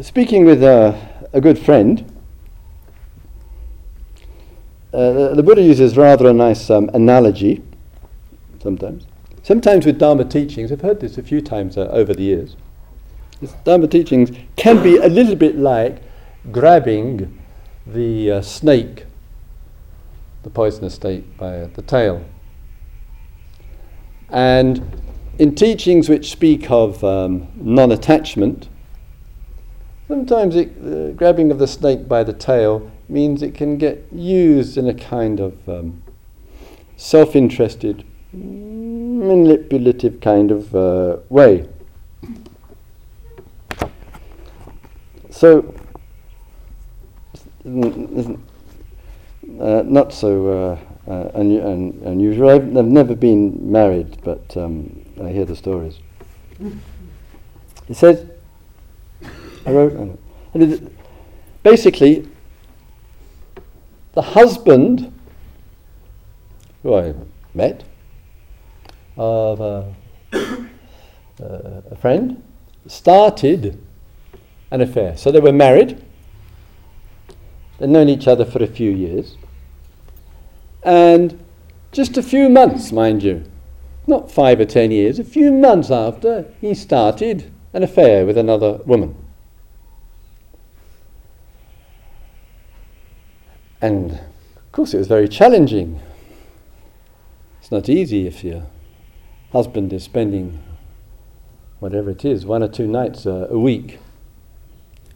[0.00, 0.94] Speaking with uh,
[1.32, 2.04] a good friend,
[4.92, 7.62] uh, the, the, Buddha uses rather a nice um, analogy
[8.62, 9.04] sometimes.
[9.42, 12.56] Sometimes with Dharma teachings, I've heard this a few times uh, over the years.
[13.64, 16.00] Dharma teachings can be a little bit like
[16.52, 17.40] grabbing
[17.84, 19.04] the uh, snake,
[20.44, 22.24] the poisonous snake, by the tail.
[24.28, 25.02] And
[25.38, 28.68] in teachings which speak of um, non attachment,
[30.06, 34.78] sometimes it, uh, grabbing of the snake by the tail means it can get used
[34.78, 36.02] in a kind of um,
[36.96, 38.04] self interested,
[39.22, 41.68] manipulative kind of uh, way.
[45.30, 45.74] So,
[47.64, 48.36] uh,
[49.84, 50.78] not so uh,
[51.10, 52.50] uh, un- un- unusual.
[52.50, 55.98] I've, I've, never been married, but um, I hear the stories.
[57.88, 58.26] He says,
[59.66, 60.18] I wrote,
[61.62, 62.28] basically,
[64.12, 65.12] the husband
[66.82, 67.14] who I
[67.54, 67.84] met
[69.16, 69.94] of a,
[70.34, 72.42] uh, a friend
[72.86, 73.78] started
[74.70, 75.16] an affair.
[75.16, 76.02] So they were married,
[77.78, 79.36] they'd known each other for a few years,
[80.82, 81.38] and
[81.92, 83.44] just a few months, mind you,
[84.06, 88.80] not five or ten years, a few months after, he started an affair with another
[88.84, 89.14] woman.
[93.80, 96.00] And of course, it was very challenging.
[97.60, 98.66] It's not easy if your
[99.52, 100.62] husband is spending
[101.78, 103.98] whatever it is, one or two nights uh, a week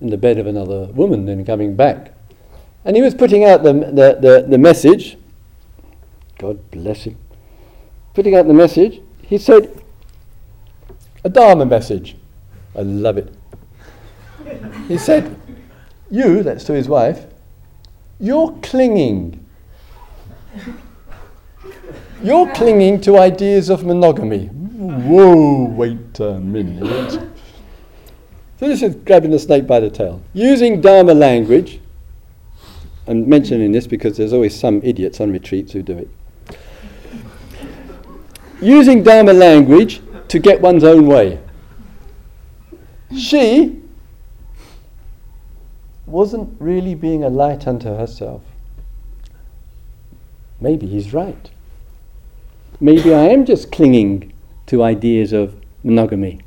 [0.01, 2.13] in the bed of another woman, then coming back.
[2.85, 5.17] And he was putting out the, the, the, the message
[6.39, 7.17] God bless him,
[8.15, 9.83] putting out the message, he said,
[11.25, 12.17] a Dharma message.
[12.77, 13.35] I love it.
[14.87, 15.35] he said,
[16.11, 17.27] You, that's to his wife,
[18.21, 19.45] you're clinging.
[22.23, 24.47] You're clinging to ideas of monogamy.
[24.47, 27.13] Whoa, wait a minute.
[28.59, 30.23] So this is grabbing the snake by the tail.
[30.33, 31.81] Using Dharma language,
[33.07, 36.09] I'm mentioning this because there's always some idiots on retreats who do it
[38.61, 41.41] using Dharma language to get one's own way.
[43.17, 43.83] She
[46.07, 48.43] wasn't really being a light unto herself.
[50.61, 51.51] Maybe he's right.
[52.81, 54.33] Maybe I am just clinging
[54.67, 56.41] to ideas of monogamy.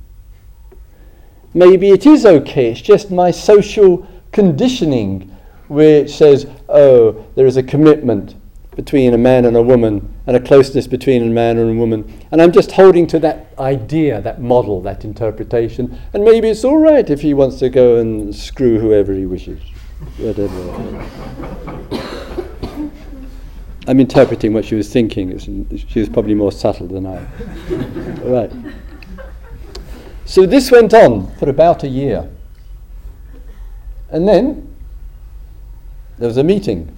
[1.54, 5.36] Maybe it is okay, it's just my social conditioning
[5.68, 8.36] which says, oh, there is a commitment
[8.76, 12.12] between a man and a woman and a closeness between a man and a woman.
[12.32, 16.00] And I'm just holding to that idea, that model, that interpretation.
[16.14, 19.62] And maybe it's all right if he wants to go and screw whoever he wishes.
[20.18, 20.56] Whatever.
[23.90, 25.36] I'm interpreting what she was thinking.
[25.40, 27.26] She was probably more subtle than I.
[28.22, 28.52] right.
[30.26, 32.30] So this went on for about a year.
[34.12, 34.76] And then
[36.20, 36.96] there was a meeting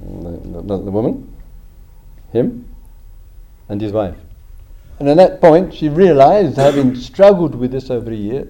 [0.00, 1.36] the, the, the woman,
[2.32, 2.66] him,
[3.68, 4.16] and his wife.
[5.00, 8.48] And at that point, she realized, having struggled with this over a year,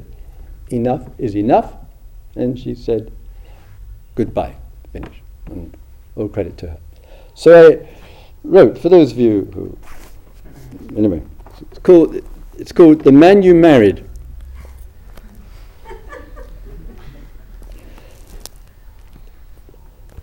[0.70, 1.74] enough is enough.
[2.36, 3.10] And she said,
[4.14, 4.54] goodbye,
[4.92, 5.20] finish.
[5.46, 5.76] And
[6.16, 6.78] all credit to her.
[7.34, 7.88] So I
[8.44, 9.78] wrote, for those of you who,
[10.96, 11.22] anyway,
[11.70, 12.20] it's called,
[12.58, 14.04] it's called The Man You Married.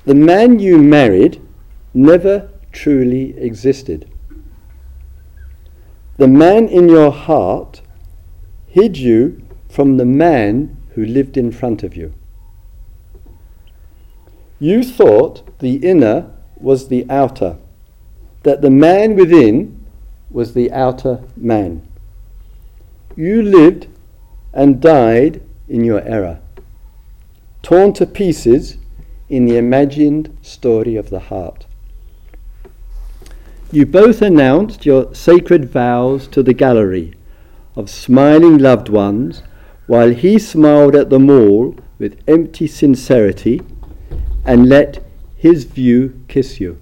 [0.06, 1.42] The man you married
[1.94, 4.12] never truly existed.
[6.18, 7.82] The man in your heart
[8.68, 12.14] hid you from the man who lived in front of you.
[14.62, 17.58] You thought the inner was the outer,
[18.44, 19.84] that the man within
[20.30, 21.82] was the outer man.
[23.16, 23.88] You lived
[24.54, 26.42] and died in your error,
[27.64, 28.78] torn to pieces
[29.30, 31.66] in the imagined story of the heart.
[33.72, 37.16] You both announced your sacred vows to the gallery
[37.76, 39.42] of smiling loved ones
[39.88, 43.62] while he smiled at them all with empty sincerity
[44.46, 45.04] and let
[45.36, 46.80] his view kiss you.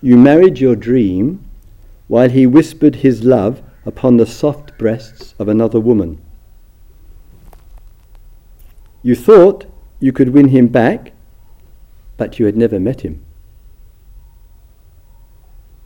[0.00, 1.44] You married your dream
[2.06, 6.20] while he whispered his love upon the soft breasts of another woman.
[9.02, 9.66] You thought
[10.00, 11.12] you could win him back,
[12.16, 13.24] but you had never met him.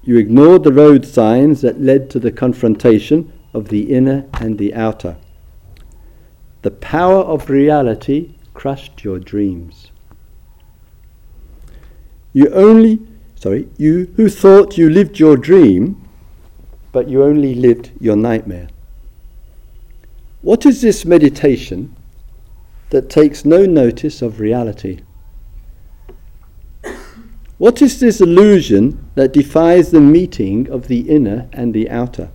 [0.02, 4.74] You ignored the road signs that led to the confrontation of the inner and the
[4.74, 5.16] outer.
[6.62, 9.90] The power of reality crushed your dreams.
[12.32, 13.00] You only,
[13.34, 16.06] sorry, you who thought you lived your dream,
[16.92, 18.68] but you only lived your nightmare.
[20.42, 21.96] What is this meditation
[22.90, 25.00] that takes no notice of reality?
[27.58, 32.30] What is this illusion that defies the meeting of the inner and the outer?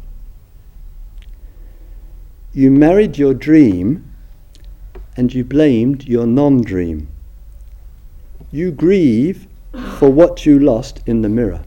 [2.53, 4.14] You married your dream
[5.15, 7.07] and you blamed your non dream.
[8.51, 9.47] You grieve
[9.97, 11.63] for what you lost in the mirror.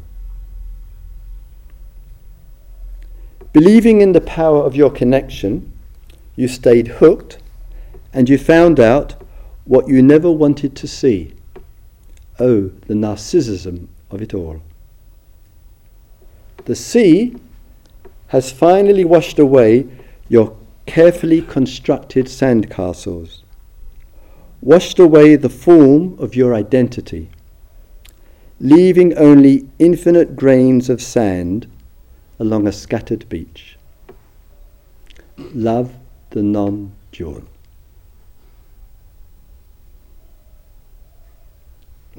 [3.53, 5.73] Believing in the power of your connection,
[6.37, 7.39] you stayed hooked
[8.13, 9.15] and you found out
[9.65, 11.35] what you never wanted to see.
[12.39, 14.63] Oh, the narcissism of it all.
[16.67, 17.37] The sea
[18.29, 19.87] has finally washed away
[20.29, 20.57] your
[20.89, 23.43] carefully constructed sandcastles,
[24.63, 27.29] washed away the form of your identity,
[28.59, 31.71] leaving only infinite grains of sand
[32.39, 33.77] along a scattered beach.
[35.37, 35.93] Love
[36.31, 37.45] the non dual.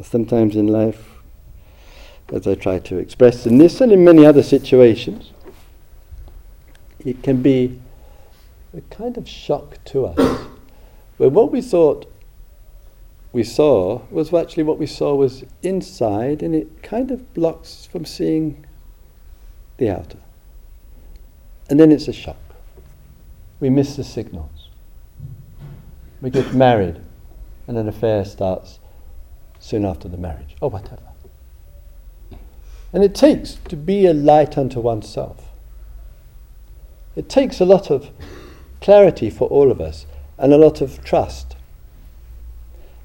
[0.04, 1.16] Sometimes in life,
[2.32, 5.32] as I try to express in this and in many other situations,
[7.04, 7.80] it can be
[8.76, 10.48] a kind of shock to us.
[11.18, 12.12] Where what we thought
[13.32, 18.06] we saw was actually what we saw was inside, and it kind of blocks from
[18.06, 18.66] seeing
[19.78, 20.18] the outer.
[21.70, 22.38] And then it's a shock.
[23.60, 24.70] We miss the signals.
[26.22, 27.00] We get married,
[27.68, 28.80] and an affair starts
[29.60, 31.04] soon after the marriage, or whatever.
[32.92, 35.50] And it takes to be a light unto oneself.
[37.16, 38.10] It takes a lot of
[38.82, 40.06] clarity for all of us,
[40.38, 41.56] and a lot of trust,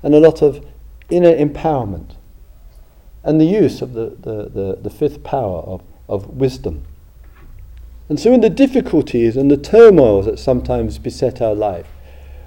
[0.03, 0.65] and a lot of
[1.11, 2.17] inner empowerment,
[3.23, 6.85] and the use of the, the, the, the fifth power of, of wisdom.
[8.09, 11.87] And so, in the difficulties and the turmoils that sometimes beset our life,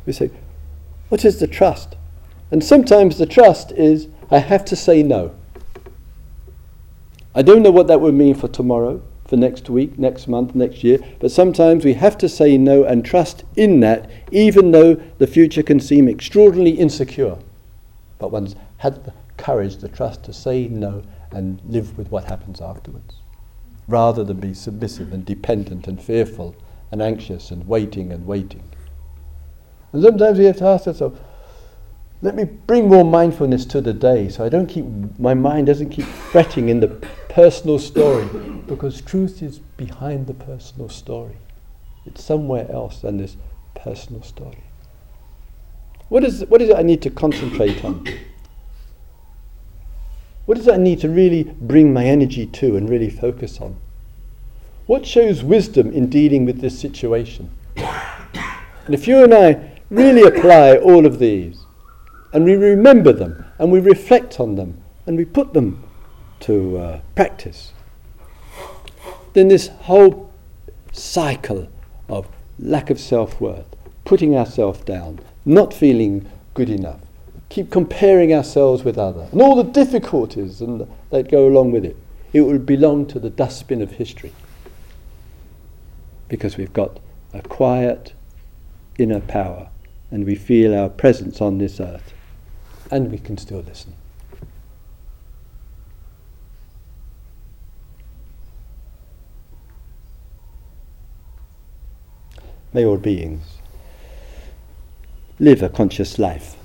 [0.06, 0.30] we say,
[1.10, 1.96] What is the trust?
[2.52, 5.36] And sometimes the trust is, I have to say no.
[7.36, 10.84] I don't know what that would mean for tomorrow, for next week, next month, next
[10.84, 15.28] year, but sometimes we have to say no and trust in that, even though the
[15.28, 17.38] future can seem extraordinarily insecure.
[18.20, 22.62] But one's had the courage, the trust to say no and live with what happens
[22.62, 23.16] afterwards,
[23.88, 26.56] rather than be submissive and dependent and fearful
[26.92, 28.64] and anxious and waiting and waiting.
[29.92, 31.20] And sometimes we have to ask ourselves,
[32.22, 34.86] let me bring more mindfulness to the day so I don't keep,
[35.20, 36.88] my mind doesn't keep fretting in the
[37.38, 38.26] personal story
[38.66, 41.38] because truth is behind the personal story.
[42.08, 43.38] It's somewhere else than this
[43.76, 44.64] personal story.
[46.10, 48.08] What is, what is it I need to concentrate on?
[50.48, 53.76] What it I need to really bring my energy to and really focus on?
[54.88, 57.52] What shows wisdom in dealing with this situation?
[57.76, 61.66] And if you and I really apply all of these,
[62.34, 65.87] and we remember them and we reflect on them and we put them
[66.42, 67.74] to uh, practice,
[69.34, 70.32] then this whole
[70.92, 71.68] cycle
[72.10, 72.28] of
[72.60, 73.66] lack of self worth,
[74.06, 77.00] putting ourselves down, not feeling good enough,
[77.50, 81.96] keep comparing ourselves with others, and all the difficulties and, that go along with it,
[82.34, 84.34] it will belong to the dustbin of history.
[86.28, 87.00] Because we've got
[87.34, 88.14] a quiet
[88.98, 89.70] inner power
[90.12, 92.14] and we feel our presence on this earth
[92.92, 93.94] and we can still listen.
[102.78, 103.58] May all beings
[105.40, 106.56] live a conscious life.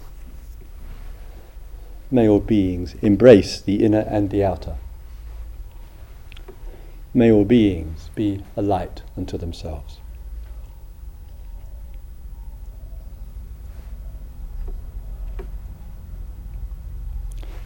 [2.10, 4.76] May all beings embrace the inner and the outer.
[7.14, 10.00] May all beings be a light unto themselves.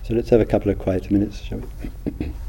[0.04, 1.62] So let's have a couple of quiet minutes, shall
[2.20, 2.32] we?